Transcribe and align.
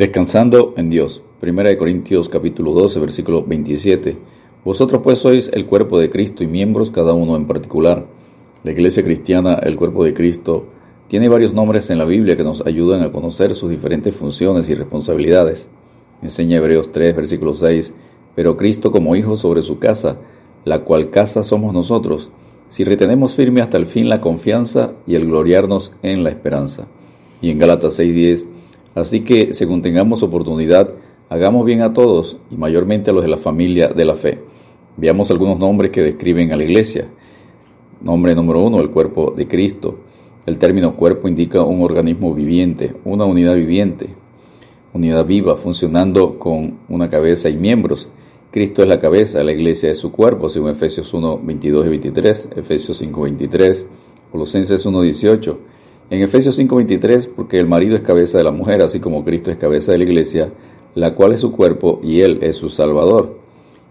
Descansando 0.00 0.72
en 0.78 0.88
Dios. 0.88 1.22
Primera 1.40 1.68
de 1.68 1.76
Corintios 1.76 2.30
capítulo 2.30 2.72
12, 2.72 3.00
versículo 3.00 3.44
27. 3.44 4.16
Vosotros 4.64 5.02
pues 5.04 5.18
sois 5.18 5.50
el 5.52 5.66
cuerpo 5.66 5.98
de 5.98 6.08
Cristo 6.08 6.42
y 6.42 6.46
miembros 6.46 6.90
cada 6.90 7.12
uno 7.12 7.36
en 7.36 7.46
particular. 7.46 8.06
La 8.64 8.70
iglesia 8.70 9.04
cristiana, 9.04 9.56
el 9.62 9.76
cuerpo 9.76 10.02
de 10.02 10.14
Cristo, 10.14 10.64
tiene 11.08 11.28
varios 11.28 11.52
nombres 11.52 11.90
en 11.90 11.98
la 11.98 12.06
Biblia 12.06 12.34
que 12.34 12.44
nos 12.44 12.62
ayudan 12.62 13.02
a 13.02 13.12
conocer 13.12 13.54
sus 13.54 13.68
diferentes 13.68 14.14
funciones 14.14 14.70
y 14.70 14.74
responsabilidades. 14.74 15.68
Enseña 16.22 16.56
Hebreos 16.56 16.92
3, 16.92 17.14
versículo 17.14 17.52
6, 17.52 17.92
pero 18.34 18.56
Cristo 18.56 18.90
como 18.90 19.16
hijo 19.16 19.36
sobre 19.36 19.60
su 19.60 19.78
casa, 19.78 20.16
la 20.64 20.78
cual 20.78 21.10
casa 21.10 21.42
somos 21.42 21.74
nosotros, 21.74 22.30
si 22.70 22.84
retenemos 22.84 23.34
firme 23.34 23.60
hasta 23.60 23.76
el 23.76 23.84
fin 23.84 24.08
la 24.08 24.22
confianza 24.22 24.94
y 25.06 25.16
el 25.16 25.26
gloriarnos 25.26 25.94
en 26.02 26.24
la 26.24 26.30
esperanza. 26.30 26.88
Y 27.42 27.50
en 27.50 27.58
Gálatas 27.58 27.96
6, 27.96 28.14
10, 28.14 28.46
Así 28.94 29.20
que, 29.20 29.52
según 29.54 29.82
tengamos 29.82 30.22
oportunidad, 30.22 30.90
hagamos 31.28 31.64
bien 31.64 31.82
a 31.82 31.92
todos 31.92 32.38
y 32.50 32.56
mayormente 32.56 33.10
a 33.10 33.12
los 33.14 33.22
de 33.22 33.28
la 33.28 33.36
familia 33.36 33.88
de 33.88 34.04
la 34.04 34.16
fe. 34.16 34.40
Veamos 34.96 35.30
algunos 35.30 35.58
nombres 35.58 35.90
que 35.90 36.02
describen 36.02 36.52
a 36.52 36.56
la 36.56 36.64
iglesia. 36.64 37.08
Nombre 38.00 38.34
número 38.34 38.62
uno, 38.62 38.80
el 38.80 38.90
cuerpo 38.90 39.32
de 39.36 39.46
Cristo. 39.46 39.98
El 40.46 40.58
término 40.58 40.96
cuerpo 40.96 41.28
indica 41.28 41.62
un 41.62 41.82
organismo 41.82 42.34
viviente, 42.34 42.94
una 43.04 43.24
unidad 43.24 43.54
viviente, 43.54 44.10
unidad 44.92 45.24
viva, 45.24 45.56
funcionando 45.56 46.38
con 46.38 46.78
una 46.88 47.08
cabeza 47.08 47.48
y 47.48 47.56
miembros. 47.56 48.08
Cristo 48.50 48.82
es 48.82 48.88
la 48.88 48.98
cabeza, 48.98 49.44
la 49.44 49.52
iglesia 49.52 49.90
es 49.90 49.98
su 49.98 50.10
cuerpo, 50.10 50.48
según 50.48 50.70
Efesios 50.70 51.14
1, 51.14 51.40
22 51.44 51.86
y 51.86 51.88
23, 51.90 52.48
Efesios 52.56 52.96
5, 52.98 53.20
23, 53.20 53.88
Colosenses 54.32 54.84
1, 54.84 55.02
18. 55.02 55.58
En 56.10 56.20
Efesios 56.22 56.58
5:23, 56.58 57.28
porque 57.28 57.60
el 57.60 57.68
marido 57.68 57.94
es 57.94 58.02
cabeza 58.02 58.38
de 58.38 58.42
la 58.42 58.50
mujer, 58.50 58.82
así 58.82 58.98
como 58.98 59.24
Cristo 59.24 59.52
es 59.52 59.56
cabeza 59.56 59.92
de 59.92 59.98
la 59.98 60.04
iglesia, 60.04 60.52
la 60.96 61.14
cual 61.14 61.32
es 61.32 61.38
su 61.38 61.52
cuerpo 61.52 62.00
y 62.02 62.22
él 62.22 62.40
es 62.42 62.56
su 62.56 62.68
salvador. 62.68 63.38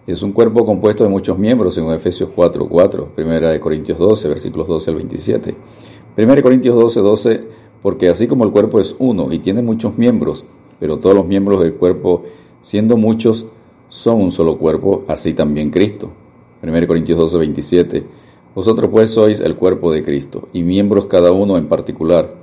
Es 0.06 0.22
un 0.22 0.34
cuerpo 0.34 0.66
compuesto 0.66 1.06
de 1.06 1.09
muchos 1.09 1.39
miembros, 1.39 1.78
en 1.78 1.89
Efesios 1.92 2.30
4:4, 2.36 3.08
Primera 3.16 3.52
de 3.52 3.61
Corintios 3.61 3.98
12, 3.98 4.28
versículos 4.28 4.67
12 4.67 4.89
al 4.89 4.95
27. 4.98 5.56
Primera 6.14 6.36
de 6.36 6.44
Corintios 6.44 6.76
12, 6.76 7.00
12, 7.00 7.44
porque 7.81 8.09
así 8.09 8.28
como 8.28 8.44
el 8.44 8.52
cuerpo 8.52 8.81
es 8.81 8.98
uno 9.00 9.31
y 9.31 9.39
tiene 9.39 9.61
muchos 9.61 9.98
miembros, 9.98 10.44
pero 10.78 10.98
todos 10.98 11.16
los 11.16 11.26
miembros 11.26 11.61
del 11.61 11.76
cuerpo, 11.76 12.23
siendo 12.59 12.98
muchos, 12.98 13.45
son 13.88 14.22
un 14.22 14.33
solo 14.33 14.58
cuerpo, 14.58 15.06
así 15.08 15.33
también 15.33 15.70
Cristo. 15.70 16.09
Primera 16.59 16.81
de 16.81 16.88
Corintios 16.88 17.17
12, 17.17 17.38
27 17.38 18.04
vosotros 18.55 18.89
pues 18.92 19.11
sois 19.11 19.39
el 19.39 19.55
cuerpo 19.55 19.92
de 19.92 20.03
Cristo, 20.03 20.50
y 20.53 20.64
miembros 20.64 21.08
cada 21.08 21.31
uno 21.31 21.58
en 21.58 21.67
particular. 21.67 22.33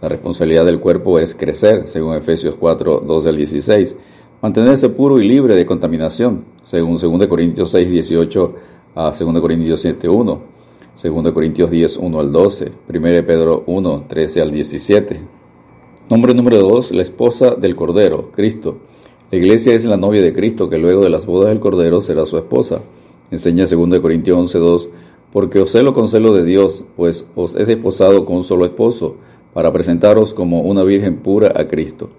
La 0.00 0.08
responsabilidad 0.08 0.64
del 0.64 0.78
cuerpo 0.78 1.18
es 1.18 1.34
crecer, 1.34 1.88
según 1.88 2.14
Efesios 2.14 2.54
4, 2.58 3.02
12 3.06 3.28
al 3.28 3.36
16, 3.36 3.96
mantenerse 4.40 4.88
puro 4.90 5.18
y 5.18 5.26
libre 5.26 5.56
de 5.56 5.66
contaminación, 5.66 6.44
según 6.62 6.98
2 6.98 7.26
Corintios 7.26 7.70
6, 7.70 7.90
18 7.90 8.54
a 8.94 9.12
2 9.12 9.40
Corintios 9.40 9.80
7, 9.80 10.08
1, 10.08 10.40
2 11.02 11.32
Corintios 11.32 11.70
10, 11.70 11.96
1 11.96 12.20
al 12.20 12.32
12, 12.32 12.72
1 12.88 13.26
Pedro 13.26 13.64
1, 13.66 14.04
13 14.08 14.40
al 14.42 14.50
17. 14.52 15.20
Nombre 16.08 16.34
número 16.34 16.58
2, 16.58 16.92
la 16.92 17.02
esposa 17.02 17.54
del 17.56 17.76
Cordero, 17.76 18.30
Cristo. 18.32 18.78
La 19.30 19.38
iglesia 19.38 19.74
es 19.74 19.84
la 19.84 19.96
novia 19.96 20.22
de 20.22 20.32
Cristo, 20.32 20.70
que 20.70 20.78
luego 20.78 21.02
de 21.02 21.10
las 21.10 21.26
bodas 21.26 21.50
del 21.50 21.60
Cordero 21.60 22.00
será 22.00 22.24
su 22.24 22.38
esposa. 22.38 22.80
Enseña 23.30 23.66
2 23.66 23.98
Corintios 24.00 24.38
11, 24.38 24.58
2, 24.58 24.88
porque 25.32 25.60
os 25.60 25.72
celo 25.72 25.92
con 25.92 26.08
celo 26.08 26.32
de 26.34 26.44
Dios, 26.44 26.84
pues 26.96 27.26
os 27.34 27.54
he 27.54 27.64
desposado 27.64 28.24
con 28.24 28.36
un 28.36 28.44
solo 28.44 28.64
esposo, 28.64 29.16
para 29.52 29.72
presentaros 29.72 30.34
como 30.34 30.62
una 30.62 30.84
virgen 30.84 31.16
pura 31.16 31.52
a 31.54 31.66
Cristo. 31.66 32.10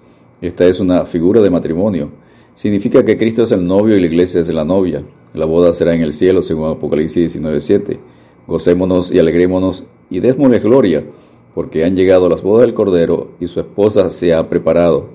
Esta 0.42 0.66
es 0.66 0.80
una 0.80 1.06
figura 1.06 1.42
de 1.42 1.50
matrimonio. 1.50 2.10
Significa 2.54 3.04
que 3.06 3.18
Cristo 3.18 3.44
es 3.44 3.52
el 3.52 3.66
novio 3.66 3.96
y 3.96 4.02
la 4.02 4.08
iglesia 4.08 4.42
es 4.42 4.50
la 4.50 4.66
novia. 4.66 5.04
La 5.34 5.46
boda 5.46 5.74
será 5.74 5.94
en 5.94 6.02
el 6.02 6.14
cielo, 6.14 6.42
según 6.42 6.70
Apocalipsis 6.70 7.36
19:7. 7.36 8.00
Gocémonos 8.48 9.12
y 9.12 9.20
alegrémonos 9.20 9.86
y 10.10 10.20
démosle 10.20 10.60
gloria, 10.60 11.04
porque 11.56 11.86
han 11.86 11.96
llegado 11.96 12.30
las 12.30 12.42
bodas 12.42 12.66
del 12.66 12.74
Cordero 12.74 13.30
y 13.40 13.48
su 13.48 13.60
esposa 13.60 14.10
se 14.10 14.34
ha 14.34 14.50
preparado. 14.50 15.08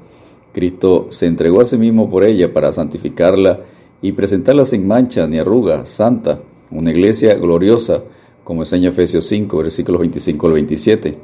Cristo 0.52 1.08
se 1.10 1.26
entregó 1.26 1.60
a 1.60 1.64
sí 1.64 1.76
mismo 1.76 2.08
por 2.08 2.24
ella 2.24 2.52
para 2.52 2.72
santificarla 2.72 3.60
y 4.00 4.12
presentarla 4.12 4.64
sin 4.64 4.86
mancha 4.86 5.26
ni 5.26 5.38
arruga, 5.38 5.84
santa 5.84 6.40
una 6.70 6.90
iglesia 6.90 7.34
gloriosa, 7.34 8.02
como 8.42 8.62
enseña 8.62 8.90
Efesios 8.90 9.26
5, 9.26 9.56
versículos 9.56 10.00
25 10.00 10.46
al 10.46 10.52
27. 10.52 11.18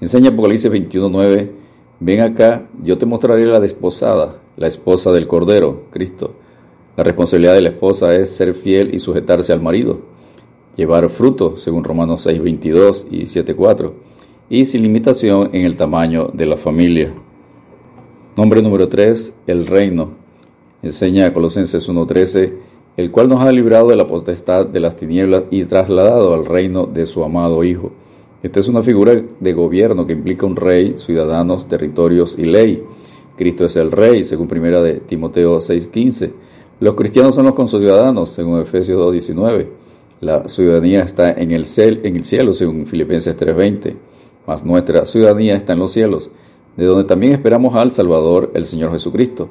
Enseña 0.00 0.30
Apocalipsis 0.30 0.70
21, 0.70 1.08
9, 1.08 1.52
ven 2.00 2.20
acá, 2.20 2.68
yo 2.82 2.98
te 2.98 3.06
mostraré 3.06 3.46
la 3.46 3.60
desposada, 3.60 4.40
la 4.56 4.66
esposa 4.66 5.12
del 5.12 5.26
Cordero, 5.26 5.84
Cristo. 5.90 6.34
La 6.96 7.04
responsabilidad 7.04 7.54
de 7.54 7.62
la 7.62 7.68
esposa 7.70 8.12
es 8.14 8.30
ser 8.30 8.54
fiel 8.54 8.94
y 8.94 8.98
sujetarse 8.98 9.52
al 9.52 9.62
marido, 9.62 10.00
llevar 10.76 11.08
fruto, 11.08 11.56
según 11.56 11.84
Romanos 11.84 12.22
6, 12.22 12.42
22 12.42 13.06
y 13.10 13.26
7, 13.26 13.54
4, 13.54 13.94
y 14.48 14.64
sin 14.64 14.82
limitación 14.82 15.50
en 15.52 15.64
el 15.64 15.76
tamaño 15.76 16.30
de 16.32 16.46
la 16.46 16.56
familia. 16.56 17.12
Nombre 18.36 18.62
número 18.62 18.88
3, 18.88 19.34
el 19.46 19.66
reino. 19.66 20.12
Enseña 20.82 21.32
Colosenses 21.32 21.88
1, 21.88 22.06
13, 22.06 22.69
el 23.00 23.10
cual 23.10 23.30
nos 23.30 23.40
ha 23.40 23.50
librado 23.50 23.88
de 23.88 23.96
la 23.96 24.06
potestad 24.06 24.66
de 24.66 24.78
las 24.78 24.94
tinieblas 24.94 25.44
y 25.50 25.64
trasladado 25.64 26.34
al 26.34 26.44
reino 26.44 26.84
de 26.84 27.06
su 27.06 27.24
amado 27.24 27.64
Hijo. 27.64 27.92
Esta 28.42 28.60
es 28.60 28.68
una 28.68 28.82
figura 28.82 29.14
de 29.40 29.52
gobierno 29.54 30.06
que 30.06 30.12
implica 30.12 30.44
un 30.44 30.54
rey, 30.54 30.98
ciudadanos, 30.98 31.66
territorios 31.66 32.36
y 32.38 32.44
ley. 32.44 32.82
Cristo 33.38 33.64
es 33.64 33.76
el 33.76 33.90
rey, 33.90 34.22
según 34.22 34.48
primera 34.48 34.82
de 34.82 35.00
Timoteo 35.00 35.62
6:15. 35.62 36.30
Los 36.78 36.94
cristianos 36.94 37.34
son 37.34 37.46
los 37.46 37.54
conciudadanos, 37.54 38.28
según 38.28 38.60
Efesios 38.60 39.00
2:19. 39.00 39.68
La 40.20 40.46
ciudadanía 40.46 41.00
está 41.00 41.30
en 41.30 41.52
el, 41.52 41.64
en 41.78 42.16
el 42.16 42.24
cielo, 42.24 42.52
según 42.52 42.84
Filipenses 42.84 43.34
3:20. 43.34 43.96
Mas 44.46 44.62
nuestra 44.62 45.06
ciudadanía 45.06 45.56
está 45.56 45.72
en 45.72 45.78
los 45.78 45.92
cielos, 45.92 46.30
de 46.76 46.84
donde 46.84 47.04
también 47.04 47.32
esperamos 47.32 47.74
al 47.76 47.92
Salvador, 47.92 48.50
el 48.52 48.66
Señor 48.66 48.92
Jesucristo 48.92 49.48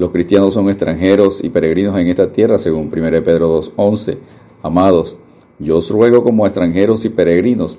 los 0.00 0.12
cristianos 0.12 0.54
son 0.54 0.70
extranjeros 0.70 1.44
y 1.44 1.50
peregrinos 1.50 1.98
en 1.98 2.06
esta 2.06 2.32
tierra, 2.32 2.58
según 2.58 2.90
1 2.90 3.22
Pedro 3.22 3.60
2.11. 3.60 4.16
Amados, 4.62 5.18
yo 5.58 5.76
os 5.76 5.90
ruego 5.90 6.24
como 6.24 6.46
extranjeros 6.46 7.04
y 7.04 7.10
peregrinos 7.10 7.76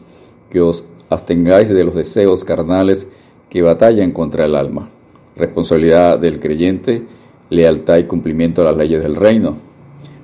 que 0.51 0.61
os 0.61 0.85
abstengáis 1.09 1.69
de 1.69 1.83
los 1.83 1.95
deseos 1.95 2.43
carnales 2.43 3.09
que 3.49 3.63
batallan 3.63 4.11
contra 4.11 4.45
el 4.45 4.53
alma. 4.53 4.91
Responsabilidad 5.35 6.19
del 6.19 6.39
creyente, 6.39 7.01
lealtad 7.49 7.97
y 7.97 8.03
cumplimiento 8.03 8.61
a 8.61 8.65
las 8.65 8.77
leyes 8.77 9.01
del 9.01 9.15
reino, 9.15 9.55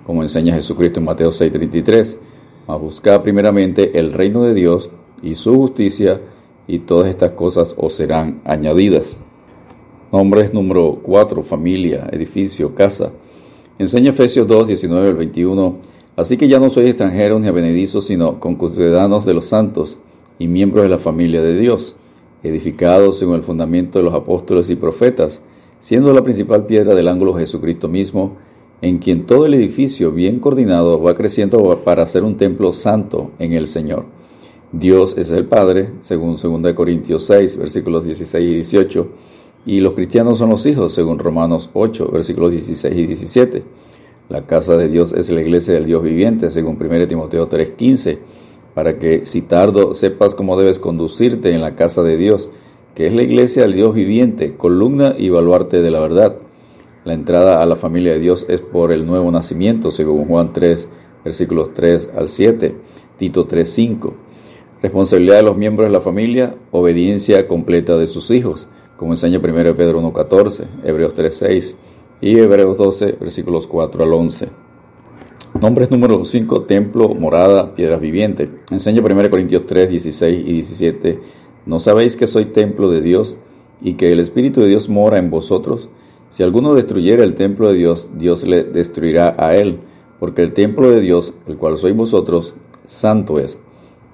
como 0.05 0.21
enseña 0.21 0.53
Jesucristo 0.53 0.99
en 0.99 1.05
Mateo 1.07 1.31
6:33. 1.31 2.19
Mas 2.67 2.79
buscad 2.79 3.23
primeramente 3.23 3.97
el 3.97 4.13
reino 4.13 4.43
de 4.43 4.53
Dios 4.53 4.91
y 5.23 5.33
su 5.33 5.55
justicia, 5.55 6.21
y 6.67 6.77
todas 6.77 7.07
estas 7.07 7.31
cosas 7.31 7.73
os 7.75 7.95
serán 7.95 8.39
añadidas. 8.45 9.19
Nombres 10.09 10.53
número 10.53 10.99
4, 11.03 11.43
familia, 11.43 12.07
edificio, 12.13 12.73
casa. 12.73 13.11
Enseña 13.77 14.11
Efesios 14.11 14.47
2, 14.47 14.67
19 14.67 15.09
al 15.09 15.15
21. 15.15 15.75
Así 16.15 16.37
que 16.37 16.47
ya 16.47 16.59
no 16.59 16.69
sois 16.69 16.87
extranjeros 16.87 17.41
ni 17.41 17.47
avenedizos, 17.47 18.05
sino 18.05 18.39
conciudadanos 18.39 19.25
de 19.25 19.33
los 19.33 19.45
santos 19.45 19.99
y 20.39 20.47
miembros 20.47 20.83
de 20.83 20.89
la 20.89 20.97
familia 20.97 21.41
de 21.41 21.59
Dios, 21.59 21.97
edificados 22.41 23.19
según 23.19 23.35
el 23.35 23.43
fundamento 23.43 23.99
de 23.99 24.05
los 24.05 24.13
apóstoles 24.13 24.69
y 24.69 24.77
profetas, 24.77 25.41
siendo 25.79 26.13
la 26.13 26.23
principal 26.23 26.65
piedra 26.65 26.95
del 26.95 27.09
ángulo 27.09 27.33
Jesucristo 27.33 27.89
mismo, 27.89 28.37
en 28.81 28.99
quien 28.99 29.25
todo 29.25 29.45
el 29.45 29.55
edificio 29.55 30.13
bien 30.13 30.39
coordinado 30.39 31.01
va 31.01 31.15
creciendo 31.15 31.81
para 31.83 32.05
ser 32.05 32.23
un 32.23 32.37
templo 32.37 32.71
santo 32.71 33.31
en 33.39 33.51
el 33.51 33.67
Señor. 33.67 34.05
Dios 34.71 35.17
es 35.17 35.31
el 35.31 35.45
Padre, 35.45 35.89
según 35.99 36.37
2 36.41 36.73
Corintios 36.73 37.25
6, 37.25 37.57
versículos 37.57 38.05
16 38.05 38.49
y 38.49 38.53
18 38.53 39.07
y 39.67 39.81
los 39.81 39.93
cristianos 39.93 40.37
son 40.37 40.49
los 40.49 40.65
hijos, 40.65 40.93
según 40.93 41.19
Romanos 41.19 41.69
8, 41.73 42.09
versículos 42.09 42.51
16 42.51 42.95
y 42.95 43.05
17. 43.05 43.63
La 44.29 44.45
casa 44.45 44.77
de 44.77 44.87
Dios 44.87 45.11
es 45.11 45.29
la 45.29 45.41
iglesia 45.41 45.73
del 45.73 45.85
Dios 45.85 46.01
viviente, 46.01 46.51
según 46.51 46.77
1 46.81 47.07
Timoteo 47.07 47.49
3, 47.49 47.71
15, 47.71 48.17
para 48.73 48.97
que 48.97 49.25
si 49.25 49.41
tardo 49.41 49.93
sepas 49.93 50.35
cómo 50.35 50.57
debes 50.57 50.79
conducirte 50.79 51.51
en 51.53 51.59
la 51.59 51.75
casa 51.75 52.01
de 52.01 52.15
Dios, 52.15 52.49
que 52.95 53.07
es 53.07 53.13
la 53.13 53.23
iglesia 53.23 53.63
del 53.63 53.73
Dios 53.73 53.93
viviente, 53.93 54.55
columna 54.55 55.15
y 55.17 55.27
baluarte 55.27 55.81
de 55.81 55.91
la 55.91 55.99
verdad. 55.99 56.37
La 57.03 57.13
entrada 57.13 57.61
a 57.61 57.65
la 57.65 57.75
familia 57.75 58.13
de 58.13 58.19
Dios 58.19 58.45
es 58.47 58.61
por 58.61 58.93
el 58.93 59.05
nuevo 59.05 59.29
nacimiento, 59.31 59.91
según 59.91 60.27
Juan 60.27 60.53
3, 60.53 60.87
versículos 61.25 61.73
3 61.73 62.11
al 62.15 62.29
7, 62.29 62.73
Tito 63.17 63.45
3, 63.45 63.69
5. 63.69 64.13
Responsabilidad 64.81 65.35
de 65.35 65.43
los 65.43 65.57
miembros 65.57 65.89
de 65.89 65.91
la 65.91 65.99
familia, 65.99 66.55
obediencia 66.71 67.49
completa 67.49 67.97
de 67.97 68.07
sus 68.07 68.31
hijos 68.31 68.69
como 68.97 69.13
enseña 69.13 69.39
1 69.39 69.75
Pedro 69.75 70.01
1.14, 70.01 70.65
Hebreos 70.83 71.15
3.6 71.15 71.75
y 72.19 72.39
Hebreos 72.39 72.77
12, 72.77 73.13
versículos 73.13 73.67
4 73.67 74.03
al 74.03 74.11
11. 74.11 74.49
Nombres 75.61 75.89
número 75.91 76.25
5, 76.25 76.63
templo, 76.63 77.09
morada, 77.09 77.73
piedras 77.73 78.01
vivientes. 78.01 78.49
Enseña 78.71 79.01
1 79.01 79.29
Corintios 79.29 79.65
3, 79.65 79.89
16 79.89 80.47
y 80.47 80.51
17. 80.53 81.19
¿No 81.65 81.79
sabéis 81.79 82.15
que 82.15 82.27
soy 82.27 82.45
templo 82.45 82.89
de 82.89 83.01
Dios 83.01 83.37
y 83.81 83.93
que 83.93 84.11
el 84.11 84.19
Espíritu 84.19 84.61
de 84.61 84.67
Dios 84.67 84.89
mora 84.89 85.19
en 85.19 85.29
vosotros, 85.29 85.89
si 86.29 86.43
alguno 86.43 86.73
destruyera 86.73 87.23
el 87.23 87.35
templo 87.35 87.69
de 87.69 87.75
Dios, 87.75 88.09
Dios 88.17 88.45
le 88.45 88.63
destruirá 88.63 89.35
a 89.37 89.55
él, 89.55 89.79
porque 90.19 90.41
el 90.41 90.53
templo 90.53 90.89
de 90.89 91.01
Dios, 91.01 91.33
el 91.47 91.57
cual 91.57 91.77
sois 91.77 91.95
vosotros, 91.95 92.55
santo 92.85 93.39
es. 93.39 93.61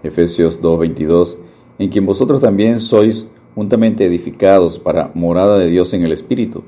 Efesios 0.04 0.62
2:22, 0.62 1.38
en 1.80 1.90
quien 1.90 2.06
vosotros 2.06 2.42
también 2.42 2.80
sois 2.80 3.28
juntamente 3.56 4.06
edificados 4.06 4.80
para 4.80 5.12
morada 5.14 5.58
de 5.58 5.68
Dios 5.68 5.94
en 5.94 6.04
el 6.04 6.12
Espíritu. 6.12 6.64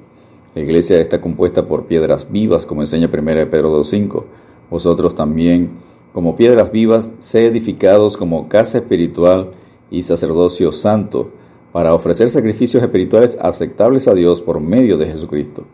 La 0.54 0.62
iglesia 0.62 1.00
está 1.00 1.20
compuesta 1.20 1.68
por 1.68 1.86
piedras 1.86 2.32
vivas, 2.32 2.66
como 2.66 2.82
enseña 2.82 3.10
1 3.12 3.24
Pedro 3.50 3.78
2.5. 3.78 4.24
Vosotros 4.70 5.16
también, 5.16 5.72
como 6.14 6.36
piedras 6.36 6.72
vivas, 6.72 7.12
sé 7.20 7.48
edificados 7.48 8.18
como 8.18 8.48
casa 8.48 8.78
espiritual 8.78 9.52
y 9.92 10.04
sacerdocio 10.04 10.72
santo, 10.72 11.30
para 11.72 11.94
ofrecer 11.94 12.30
sacrificios 12.30 12.82
espirituales 12.82 13.38
aceptables 13.42 14.08
a 14.08 14.14
Dios 14.14 14.42
por 14.42 14.62
medio 14.62 14.98
de 14.98 15.08
Jesucristo. 15.08 15.66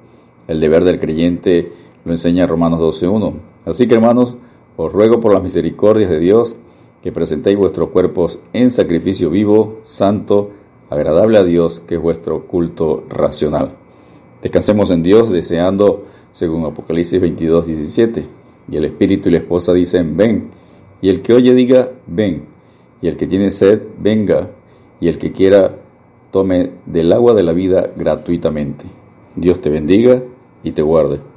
El 0.47 0.59
deber 0.59 0.83
del 0.83 0.99
creyente 0.99 1.71
lo 2.03 2.11
enseña 2.11 2.47
Romanos 2.47 2.79
12.1. 2.79 3.33
Así 3.65 3.87
que 3.87 3.93
hermanos, 3.93 4.35
os 4.77 4.91
ruego 4.91 5.19
por 5.19 5.31
las 5.33 5.43
misericordias 5.43 6.09
de 6.09 6.19
Dios 6.19 6.57
que 7.03 7.11
presentéis 7.11 7.57
vuestros 7.57 7.89
cuerpos 7.89 8.39
en 8.53 8.71
sacrificio 8.71 9.29
vivo, 9.29 9.77
santo, 9.81 10.49
agradable 10.91 11.37
a 11.37 11.43
Dios, 11.43 11.79
que 11.79 11.95
es 11.95 12.01
vuestro 12.01 12.45
culto 12.45 13.05
racional. 13.09 13.71
Descansemos 14.41 14.91
en 14.91 15.01
Dios 15.01 15.31
deseando, 15.31 16.05
según 16.33 16.65
Apocalipsis 16.65 17.19
22, 17.19 17.65
17. 17.65 18.25
Y 18.69 18.75
el 18.75 18.85
Espíritu 18.85 19.29
y 19.29 19.31
la 19.31 19.37
esposa 19.37 19.73
dicen, 19.73 20.17
ven. 20.17 20.51
Y 21.01 21.09
el 21.09 21.21
que 21.21 21.33
oye 21.33 21.55
diga, 21.55 21.91
ven. 22.07 22.43
Y 23.01 23.07
el 23.07 23.15
que 23.15 23.25
tiene 23.25 23.51
sed, 23.51 23.81
venga. 23.99 24.49
Y 24.99 25.07
el 25.07 25.17
que 25.17 25.31
quiera, 25.31 25.77
tome 26.29 26.71
del 26.85 27.13
agua 27.13 27.33
de 27.33 27.43
la 27.43 27.53
vida 27.53 27.89
gratuitamente. 27.95 28.85
Dios 29.35 29.61
te 29.61 29.69
bendiga 29.69 30.21
y 30.61 30.71
te 30.71 30.81
guarde. 30.81 31.30